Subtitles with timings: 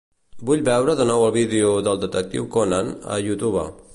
[0.49, 3.71] Vull veure de nou el vídeo d'"El detectiu Conan" a YouTube.